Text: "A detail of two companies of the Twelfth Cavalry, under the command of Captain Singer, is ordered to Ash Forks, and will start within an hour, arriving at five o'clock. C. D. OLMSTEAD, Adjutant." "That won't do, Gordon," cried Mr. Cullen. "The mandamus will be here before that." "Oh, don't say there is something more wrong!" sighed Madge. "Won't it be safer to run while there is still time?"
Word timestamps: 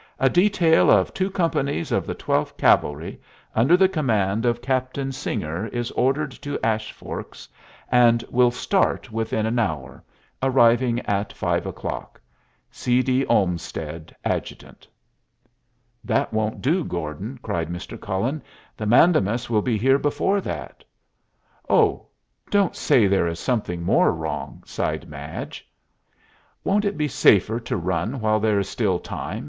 "A 0.17 0.31
detail 0.31 0.89
of 0.89 1.13
two 1.13 1.29
companies 1.29 1.91
of 1.91 2.07
the 2.07 2.15
Twelfth 2.15 2.57
Cavalry, 2.57 3.21
under 3.53 3.77
the 3.77 3.87
command 3.87 4.47
of 4.47 4.59
Captain 4.59 5.11
Singer, 5.11 5.67
is 5.67 5.91
ordered 5.91 6.31
to 6.41 6.57
Ash 6.65 6.91
Forks, 6.91 7.47
and 7.87 8.23
will 8.31 8.49
start 8.49 9.11
within 9.11 9.45
an 9.45 9.59
hour, 9.59 10.03
arriving 10.41 11.01
at 11.01 11.31
five 11.31 11.67
o'clock. 11.67 12.19
C. 12.71 13.03
D. 13.03 13.25
OLMSTEAD, 13.27 14.11
Adjutant." 14.25 14.87
"That 16.03 16.33
won't 16.33 16.63
do, 16.63 16.83
Gordon," 16.83 17.37
cried 17.43 17.69
Mr. 17.69 17.95
Cullen. 18.01 18.41
"The 18.75 18.87
mandamus 18.87 19.51
will 19.51 19.61
be 19.61 19.77
here 19.77 19.99
before 19.99 20.41
that." 20.41 20.83
"Oh, 21.69 22.07
don't 22.49 22.75
say 22.75 23.05
there 23.05 23.27
is 23.27 23.39
something 23.39 23.83
more 23.83 24.11
wrong!" 24.11 24.63
sighed 24.65 25.07
Madge. 25.07 25.69
"Won't 26.63 26.85
it 26.85 26.97
be 26.97 27.07
safer 27.07 27.59
to 27.59 27.77
run 27.77 28.19
while 28.19 28.39
there 28.39 28.57
is 28.57 28.67
still 28.67 28.97
time?" 28.97 29.39